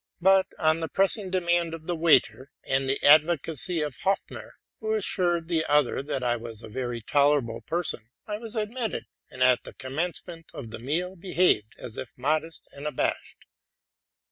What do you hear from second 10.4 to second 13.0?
of the meal, behaved as if modest and